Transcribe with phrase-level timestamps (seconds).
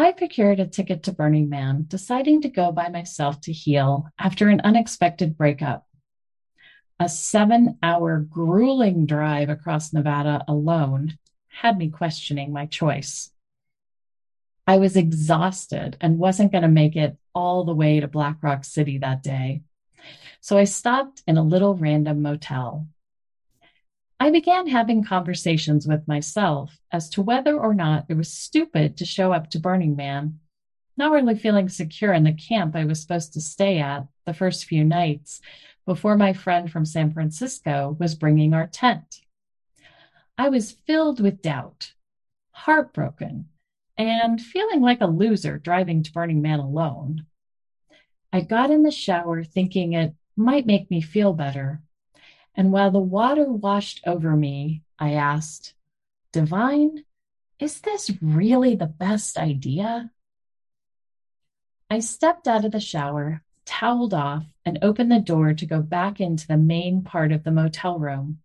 [0.00, 4.48] I procured a ticket to Burning Man, deciding to go by myself to heal after
[4.48, 5.86] an unexpected breakup.
[6.98, 11.18] A seven hour grueling drive across Nevada alone
[11.48, 13.30] had me questioning my choice.
[14.66, 18.64] I was exhausted and wasn't going to make it all the way to Black Rock
[18.64, 19.60] City that day.
[20.40, 22.86] So I stopped in a little random motel.
[24.22, 29.06] I began having conversations with myself as to whether or not it was stupid to
[29.06, 30.40] show up to Burning Man,
[30.98, 34.66] not really feeling secure in the camp I was supposed to stay at the first
[34.66, 35.40] few nights
[35.86, 39.22] before my friend from San Francisco was bringing our tent.
[40.36, 41.94] I was filled with doubt,
[42.50, 43.48] heartbroken,
[43.96, 47.24] and feeling like a loser driving to Burning Man alone.
[48.34, 51.80] I got in the shower thinking it might make me feel better.
[52.54, 55.74] And while the water washed over me, I asked,
[56.32, 57.04] Divine,
[57.58, 60.10] is this really the best idea?
[61.90, 66.20] I stepped out of the shower, toweled off, and opened the door to go back
[66.20, 68.38] into the main part of the motel room.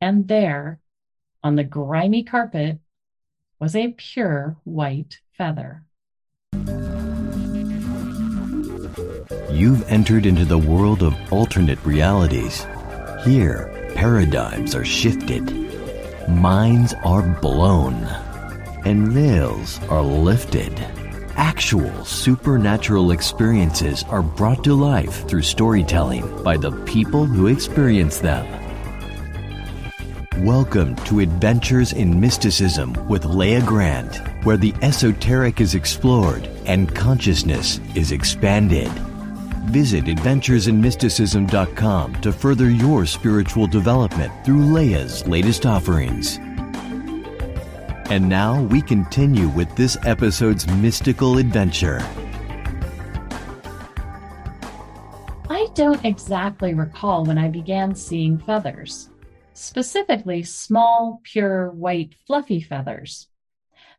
[0.00, 0.80] And there,
[1.42, 2.78] on the grimy carpet,
[3.58, 5.84] was a pure white feather.
[9.50, 12.66] You've entered into the world of alternate realities.
[13.26, 15.50] Here, paradigms are shifted,
[16.28, 18.04] minds are blown,
[18.84, 20.78] and veils are lifted.
[21.34, 28.46] Actual supernatural experiences are brought to life through storytelling by the people who experience them.
[30.44, 37.80] Welcome to Adventures in Mysticism with Leah Grant, where the esoteric is explored and consciousness
[37.96, 38.92] is expanded.
[39.66, 46.38] Visit adventuresinmysticism.com to further your spiritual development through Leah's latest offerings.
[48.08, 51.98] And now we continue with this episode's mystical adventure.
[55.48, 59.10] I don't exactly recall when I began seeing feathers
[59.56, 63.28] specifically small, pure, white, fluffy feathers.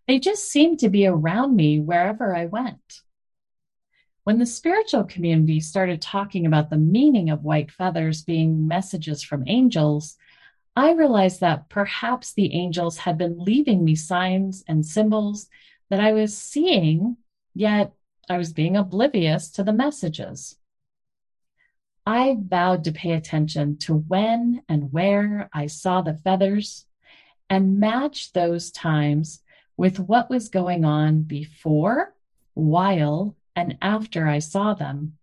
[0.08, 3.02] They just seemed to be around me wherever I went.
[4.28, 9.48] When the spiritual community started talking about the meaning of white feathers being messages from
[9.48, 10.18] angels,
[10.76, 15.48] I realized that perhaps the angels had been leaving me signs and symbols
[15.90, 17.16] that I was seeing,
[17.56, 17.94] yet
[18.30, 20.58] I was being oblivious to the messages.
[22.06, 26.86] I vowed to pay attention to when and where I saw the feathers
[27.50, 29.42] and match those times
[29.78, 32.14] with what was going on before,
[32.56, 35.18] while, and after I saw them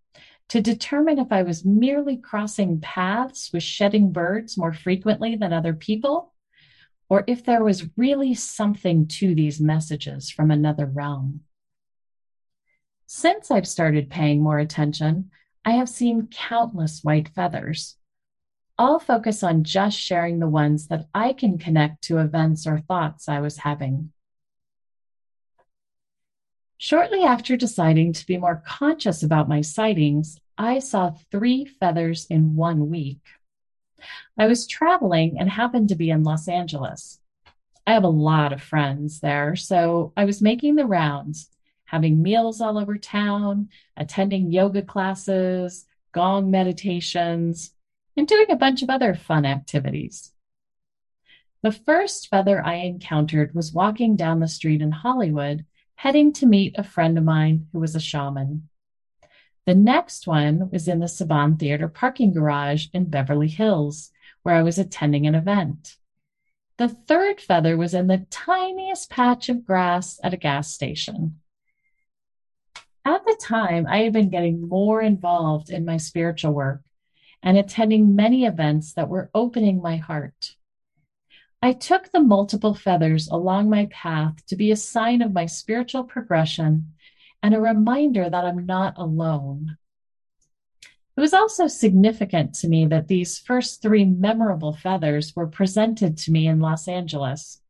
[0.49, 5.73] to determine if I was merely crossing paths with shedding birds more frequently than other
[5.73, 6.33] people,
[7.07, 11.41] or if there was really something to these messages from another realm.
[13.07, 15.31] Since I've started paying more attention,
[15.63, 17.95] I have seen countless white feathers.
[18.77, 23.29] I'll focus on just sharing the ones that I can connect to events or thoughts
[23.29, 24.11] I was having.
[26.85, 32.55] Shortly after deciding to be more conscious about my sightings, I saw three feathers in
[32.55, 33.21] one week.
[34.37, 37.19] I was traveling and happened to be in Los Angeles.
[37.87, 41.49] I have a lot of friends there, so I was making the rounds
[41.85, 47.73] having meals all over town, attending yoga classes, gong meditations,
[48.15, 50.33] and doing a bunch of other fun activities.
[51.63, 56.75] The first feather I encountered was walking down the street in Hollywood, heading to meet
[56.77, 58.69] a friend of mine who was a shaman.
[59.65, 64.11] The next one was in the Saban Theater parking garage in Beverly Hills,
[64.43, 65.95] where I was attending an event.
[66.77, 71.39] The third feather was in the tiniest patch of grass at a gas station.
[73.05, 76.81] At the time, I had been getting more involved in my spiritual work
[77.41, 80.54] and attending many events that were opening my heart.
[81.65, 86.03] I took the multiple feathers along my path to be a sign of my spiritual
[86.03, 86.93] progression
[87.41, 89.75] and a reminder that I'm not alone.
[91.17, 96.31] It was also significant to me that these first three memorable feathers were presented to
[96.31, 97.63] me in Los Angeles,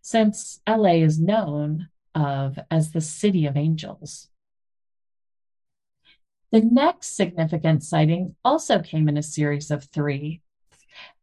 [0.00, 4.30] since LA is known of as the city of angels.
[6.52, 10.40] The next significant sighting also came in a series of three.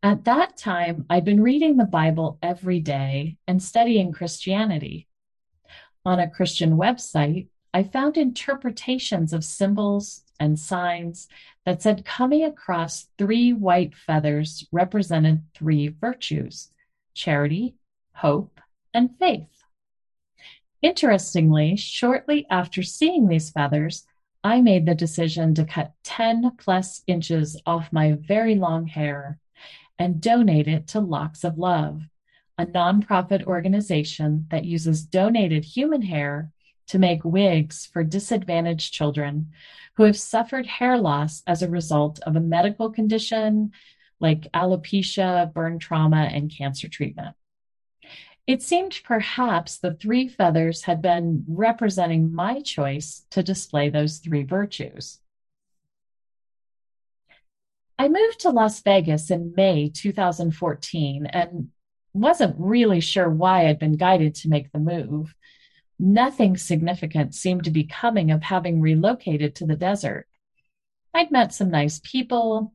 [0.02, 5.08] At that time, I'd been reading the Bible every day and studying Christianity.
[6.06, 11.28] On a Christian website, I found interpretations of symbols and signs
[11.66, 16.70] that said coming across three white feathers represented three virtues
[17.14, 17.75] charity,
[18.14, 18.60] hope,
[18.94, 19.64] and faith.
[20.81, 24.06] Interestingly, shortly after seeing these feathers,
[24.44, 29.40] I made the decision to cut 10 plus inches off my very long hair
[30.00, 32.01] and donate it to Locks of Love,
[32.57, 36.51] a nonprofit organization that uses donated human hair
[36.88, 39.51] to make wigs for disadvantaged children
[39.95, 43.72] who have suffered hair loss as a result of a medical condition
[44.19, 47.36] like alopecia, burn trauma, and cancer treatment.
[48.46, 54.44] It seemed perhaps the three feathers had been representing my choice to display those three
[54.44, 55.19] virtues.
[58.04, 61.70] I moved to Las Vegas in May 2014 and
[62.12, 65.34] wasn't really sure why I'd been guided to make the move.
[65.98, 70.28] Nothing significant seemed to be coming of having relocated to the desert.
[71.14, 72.74] I'd met some nice people,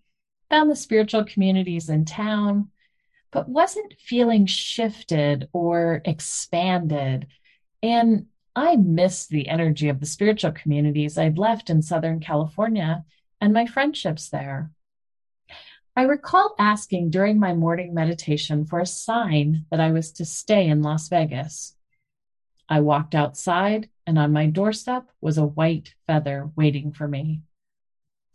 [0.49, 2.71] found the spiritual communities in town,
[3.31, 7.27] but wasn't feeling shifted or expanded.
[7.83, 13.05] And I missed the energy of the spiritual communities I'd left in Southern California
[13.43, 14.71] and my friendships there.
[15.99, 20.69] I recall asking during my morning meditation for a sign that I was to stay
[20.69, 21.75] in Las Vegas.
[22.69, 27.43] I walked outside, and on my doorstep was a white feather waiting for me.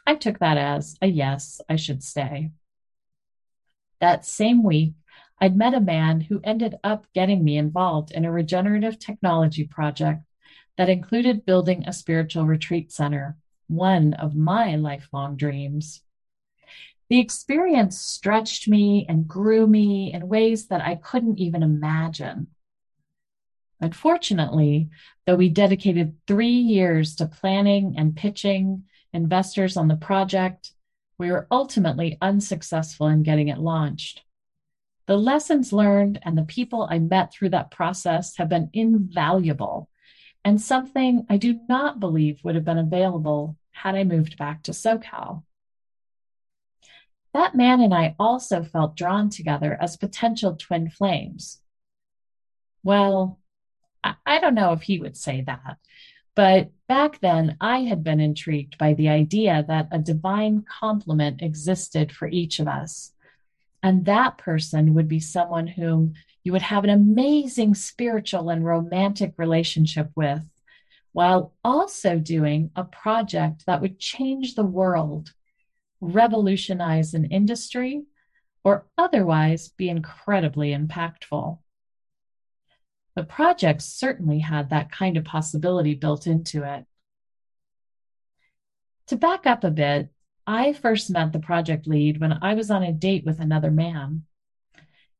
[0.06, 2.51] I took that as a yes, I should stay.
[4.01, 4.95] That same week,
[5.39, 10.25] I'd met a man who ended up getting me involved in a regenerative technology project
[10.77, 13.38] that included building a spiritual retreat center,
[13.68, 16.01] one of my lifelong dreams.
[17.09, 22.47] The experience stretched me and grew me in ways that I couldn't even imagine.
[23.81, 24.89] Unfortunately,
[25.25, 30.71] though we dedicated three years to planning and pitching investors on the project,
[31.17, 34.23] we were ultimately unsuccessful in getting it launched.
[35.05, 39.89] The lessons learned and the people I met through that process have been invaluable
[40.45, 44.71] and something I do not believe would have been available had I moved back to
[44.71, 45.44] SoCal.
[47.33, 51.62] That man and I also felt drawn together as potential twin flames.
[52.83, 53.39] Well,
[54.03, 55.77] I don't know if he would say that,
[56.35, 62.12] but back then, I had been intrigued by the idea that a divine complement existed
[62.12, 63.13] for each of us.
[63.81, 66.13] And that person would be someone whom
[66.44, 70.44] you would have an amazing spiritual and romantic relationship with,
[71.13, 75.33] while also doing a project that would change the world,
[76.11, 78.03] revolutionize an industry,
[78.63, 81.59] or otherwise be incredibly impactful.
[83.15, 86.85] The project certainly had that kind of possibility built into it.
[89.07, 90.09] To back up a bit,
[90.47, 94.23] I first met the project lead when I was on a date with another man.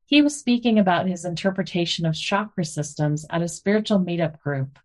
[0.06, 4.80] He was speaking about his interpretation of chakra systems at a spiritual meetup group.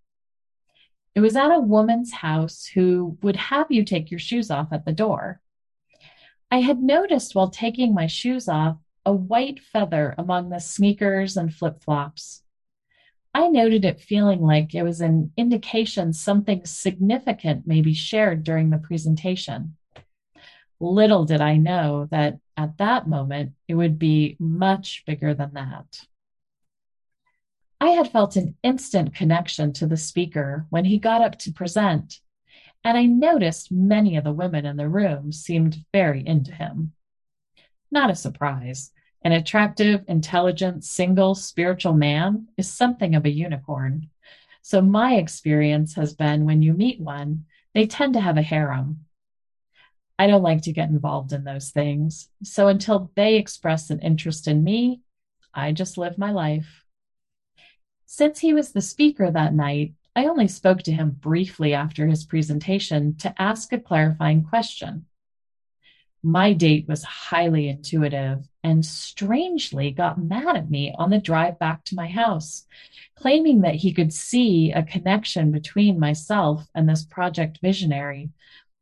[1.15, 4.85] It was at a woman's house who would have you take your shoes off at
[4.85, 5.41] the door.
[6.51, 11.55] I had noticed while taking my shoes off a white feather among the sneakers and
[11.55, 12.43] flip flops.
[13.35, 18.71] I noted it feeling like it was an indication something significant may be shared during
[18.71, 19.77] the presentation.
[20.81, 26.07] Little did I know that at that moment it would be much bigger than that.
[27.81, 32.21] I had felt an instant connection to the speaker when he got up to present,
[32.85, 36.93] and I noticed many of the women in the room seemed very into him.
[37.91, 38.93] Not a surprise.
[39.23, 44.11] An attractive, intelligent, single, spiritual man is something of a unicorn.
[44.63, 49.05] So, my experience has been when you meet one, they tend to have a harem.
[50.19, 52.29] I don't like to get involved in those things.
[52.43, 55.01] So, until they express an interest in me,
[55.53, 56.85] I just live my life.
[58.07, 62.25] Since he was the speaker that night, I only spoke to him briefly after his
[62.25, 65.07] presentation to ask a clarifying question.
[66.25, 71.85] My date was highly intuitive and strangely got mad at me on the drive back
[71.85, 72.67] to my house,
[73.15, 78.31] claiming that he could see a connection between myself and this project visionary.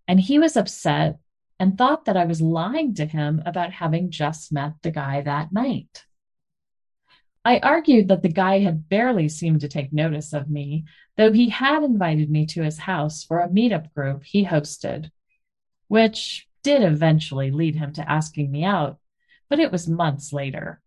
[0.09, 1.19] And he was upset
[1.61, 5.53] and thought that I was lying to him about having just met the guy that
[5.53, 6.07] night.
[7.47, 10.85] I argued that the guy had barely seemed to take notice of me,
[11.17, 15.13] though he had invited me to his house for a meetup group he hosted,
[15.87, 18.99] which did eventually lead him to asking me out,
[19.49, 20.83] but it was months later.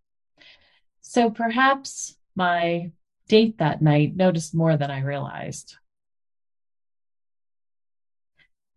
[1.00, 2.92] So perhaps my
[3.30, 5.78] date that night noticed more than I realized.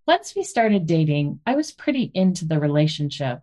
[0.07, 3.43] Once we started dating, I was pretty into the relationship.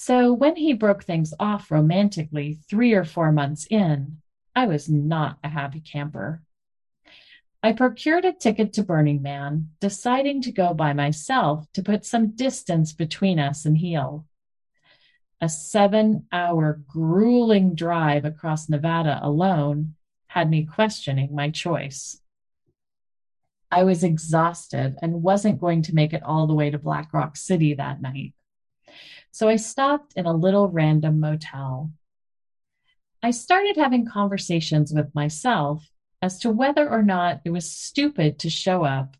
[0.00, 4.18] So when he broke things off romantically three or four months in,
[4.54, 6.40] I was not a happy camper.
[7.64, 12.36] I procured a ticket to Burning Man, deciding to go by myself to put some
[12.36, 14.24] distance between us and heal.
[15.40, 19.96] A seven hour grueling drive across Nevada alone
[20.28, 22.20] had me questioning my choice.
[23.68, 27.36] I was exhausted and wasn't going to make it all the way to Black Rock
[27.36, 28.32] City that night.
[29.30, 31.92] So I stopped in a little random motel.
[33.22, 35.88] I started having conversations with myself
[36.22, 39.16] as to whether or not it was stupid to show up,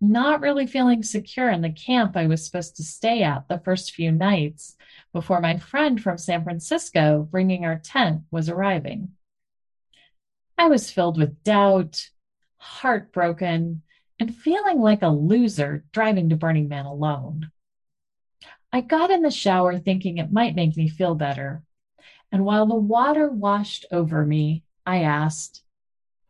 [0.00, 3.92] not really feeling secure in the camp I was supposed to stay at the first
[3.92, 4.76] few nights
[5.12, 9.10] before my friend from San Francisco bringing our tent was arriving.
[10.56, 12.10] I was filled with doubt,
[12.58, 13.82] heartbroken,
[14.18, 17.50] and feeling like a loser driving to Burning Man alone.
[18.72, 21.62] I got in the shower thinking it might make me feel better.
[22.30, 25.62] And while the water washed over me, I asked,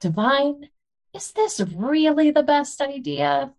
[0.00, 0.70] Divine,
[1.12, 3.52] is this really the best idea?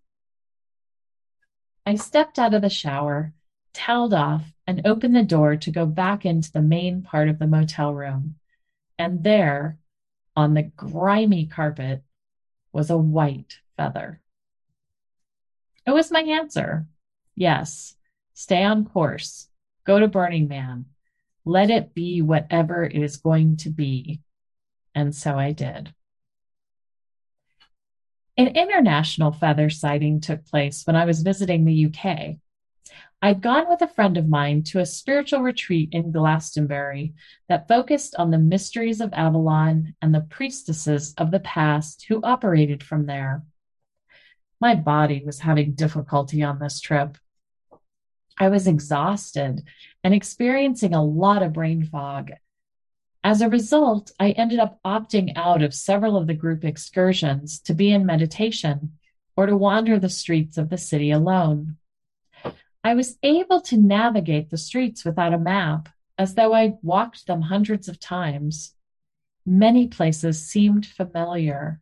[1.86, 3.32] I stepped out of the shower,
[3.72, 7.46] toweled off, and opened the door to go back into the main part of the
[7.46, 8.36] motel room.
[8.98, 9.78] And there,
[10.34, 12.02] on the grimy carpet,
[12.72, 14.20] was a white feather.
[15.86, 16.86] It was my answer.
[17.34, 17.96] Yes,
[18.42, 19.48] stay on course,
[19.86, 20.86] go to Burning Man,
[21.44, 24.20] let it be whatever it is going to be.
[24.94, 25.94] And so I did.
[28.36, 32.36] An international feather sighting took place when I was visiting the UK.
[33.24, 37.14] I'd gone with a friend of mine to a spiritual retreat in Glastonbury
[37.48, 42.82] that focused on the mysteries of Avalon and the priestesses of the past who operated
[42.82, 43.44] from there.
[44.60, 47.16] My body was having difficulty on this trip.
[48.38, 49.62] I was exhausted
[50.02, 52.32] and experiencing a lot of brain fog
[53.24, 57.74] as a result, I ended up opting out of several of the group excursions to
[57.74, 58.98] be in meditation
[59.36, 61.76] or to wander the streets of the city alone.
[62.82, 67.42] I was able to navigate the streets without a map, as though I'd walked them
[67.42, 68.74] hundreds of times.
[69.46, 71.80] Many places seemed familiar.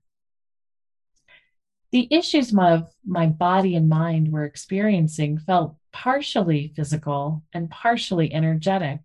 [1.93, 9.01] The issues of my body and mind were experiencing felt partially physical and partially energetic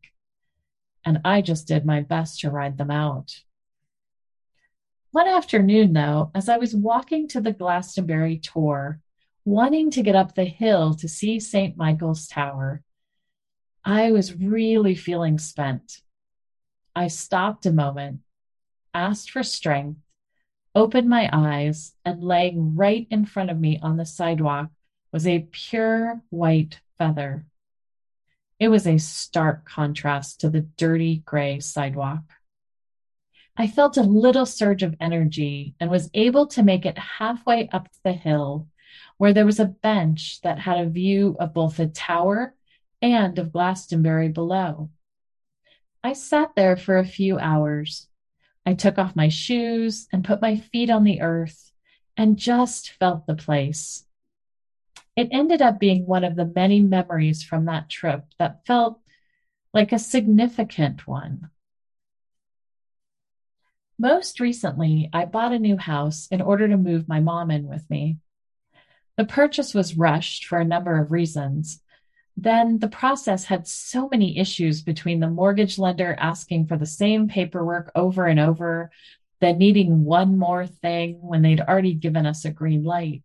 [1.06, 3.42] and I just did my best to ride them out.
[5.12, 9.00] One afternoon, though, as I was walking to the Glastonbury Tor,
[9.46, 11.78] wanting to get up the hill to see St.
[11.78, 12.82] Michael's Tower,
[13.86, 16.02] I was really feeling spent.
[16.96, 18.22] I stopped a moment,
[18.94, 20.00] asked for strength,
[20.76, 24.70] opened my eyes, and laying right in front of me on the sidewalk
[25.12, 27.46] was a pure white feather.
[28.60, 32.24] It was a stark contrast to the dirty gray sidewalk.
[33.58, 37.88] I felt a little surge of energy and was able to make it halfway up
[38.04, 38.68] the hill,
[39.18, 42.54] where there was a bench that had a view of both the tower
[43.02, 44.90] and of Glastonbury below.
[46.04, 48.08] I sat there for a few hours.
[48.66, 51.72] I took off my shoes and put my feet on the earth
[52.18, 54.06] and just felt the place.
[55.16, 59.00] It ended up being one of the many memories from that trip that felt
[59.74, 61.50] like a significant one.
[63.98, 67.90] Most recently, I bought a new house in order to move my mom in with
[67.90, 68.18] me.
[69.16, 71.82] The purchase was rushed for a number of reasons.
[72.38, 77.28] Then the process had so many issues between the mortgage lender asking for the same
[77.28, 78.92] paperwork over and over,
[79.40, 83.24] then needing one more thing when they'd already given us a green light.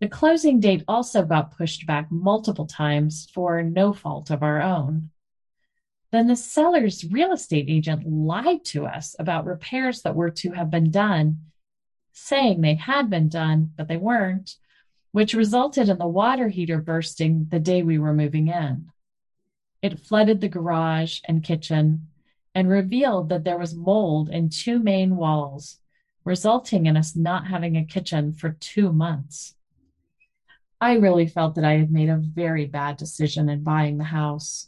[0.00, 5.10] The closing date also got pushed back multiple times for no fault of our own.
[6.10, 10.70] Then the seller's real estate agent lied to us about repairs that were to have
[10.70, 11.38] been done,
[12.12, 14.56] saying they had been done, but they weren't,
[15.12, 18.90] which resulted in the water heater bursting the day we were moving in.
[19.82, 22.08] It flooded the garage and kitchen
[22.54, 25.78] and revealed that there was mold in two main walls,
[26.24, 29.54] resulting in us not having a kitchen for two months.
[30.80, 34.66] I really felt that I had made a very bad decision in buying the house,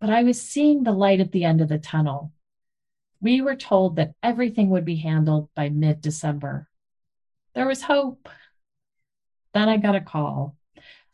[0.00, 2.32] but I was seeing the light at the end of the tunnel.
[3.20, 6.68] We were told that everything would be handled by mid December.
[7.54, 8.28] There was hope.
[9.54, 10.56] Then I got a call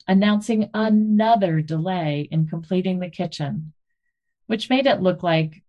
[0.07, 3.75] announcing another delay in completing the kitchen,
[4.47, 5.63] which made it look like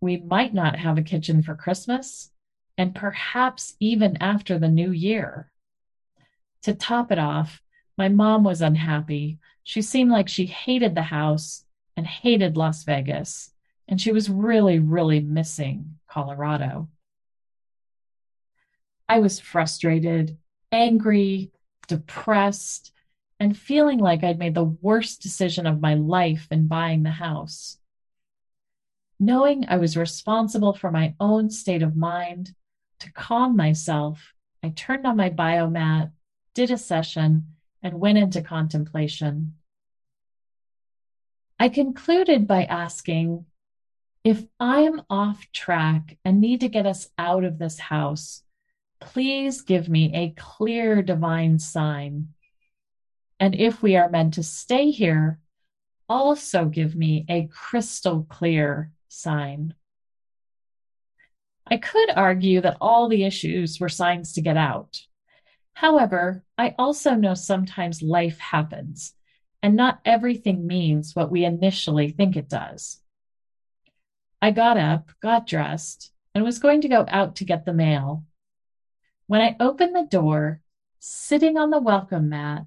[0.00, 2.30] we might not have a kitchen for Christmas
[2.76, 5.50] and perhaps even after the new year.
[6.62, 7.62] To top it off,
[7.96, 9.38] my mom was unhappy.
[9.62, 11.64] She seemed like she hated the house
[11.96, 13.50] and hated Las Vegas,
[13.88, 16.88] and she was really, really missing Colorado.
[19.08, 20.36] I was frustrated,
[20.70, 21.50] angry,
[21.86, 22.92] depressed,
[23.38, 27.78] and feeling like I'd made the worst decision of my life in buying the house.
[29.18, 32.54] Knowing I was responsible for my own state of mind,
[33.00, 36.12] to calm myself, I turned on my biomat,
[36.54, 37.48] did a session,
[37.82, 39.54] and went into contemplation.
[41.58, 43.46] I concluded by asking
[44.24, 48.42] if I'm off track and need to get us out of this house,
[49.00, 52.28] please give me a clear divine sign.
[53.38, 55.38] And if we are meant to stay here,
[56.08, 59.74] also give me a crystal clear sign.
[61.66, 65.00] I could argue that all the issues were signs to get out.
[65.74, 69.14] However, I also know sometimes life happens,
[69.62, 73.00] and not everything means what we initially think it does.
[74.40, 78.24] I got up, got dressed, and was going to go out to get the mail.
[79.28, 80.60] When I opened the door,
[81.00, 82.66] sitting on the welcome mat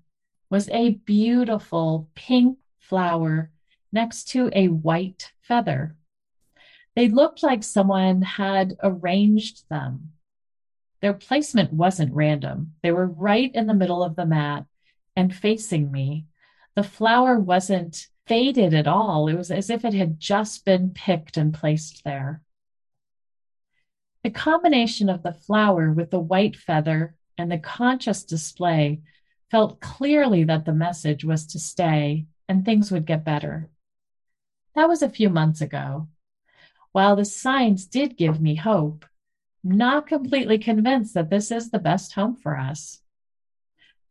[0.49, 3.51] was a beautiful pink flower
[3.93, 5.95] next to a white feather.
[6.95, 10.11] They looked like someone had arranged them.
[11.01, 12.73] Their placement wasn't random.
[12.83, 14.65] They were right in the middle of the mat
[15.15, 16.25] and facing me.
[16.75, 19.29] The flower wasn't faded at all.
[19.29, 22.41] It was as if it had just been picked and placed there.
[24.29, 29.01] The combination of the flower with the white feather and the conscious display
[29.49, 33.71] felt clearly that the message was to stay and things would get better.
[34.75, 36.09] That was a few months ago.
[36.91, 39.03] While the signs did give me hope,
[39.63, 43.01] not completely convinced that this is the best home for us.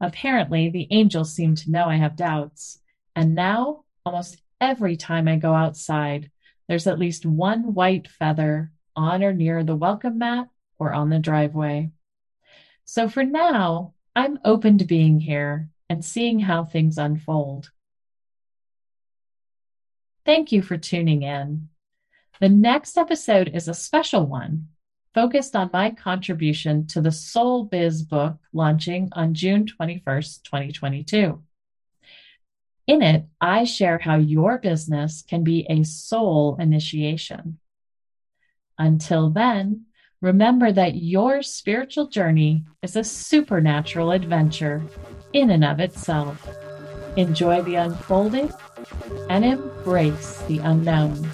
[0.00, 2.80] Apparently, the angels seem to know I have doubts,
[3.14, 6.32] and now, almost every time I go outside,
[6.66, 11.20] there's at least one white feather on or near the welcome mat or on the
[11.20, 11.90] driveway.
[12.84, 17.70] So for now, I'm open to being here and seeing how things unfold.
[20.26, 21.68] Thank you for tuning in.
[22.40, 24.68] The next episode is a special one
[25.14, 31.42] focused on my contribution to the Soul Biz book launching on June 21st, 2022.
[32.88, 37.58] In it, I share how your business can be a soul initiation.
[38.78, 39.86] Until then,
[40.20, 44.82] remember that your spiritual journey is a supernatural adventure
[45.32, 46.48] in and of itself.
[47.16, 48.52] Enjoy the unfolding
[49.28, 51.28] and embrace the unknown.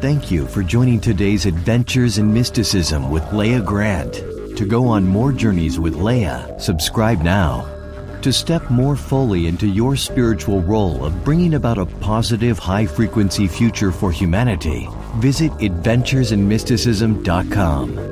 [0.00, 4.14] Thank you for joining today's Adventures in Mysticism with Leah Grant.
[4.56, 7.79] To go on more journeys with Leah, subscribe now.
[8.22, 13.48] To step more fully into your spiritual role of bringing about a positive, high frequency
[13.48, 18.09] future for humanity, visit AdventuresinMysticism.com.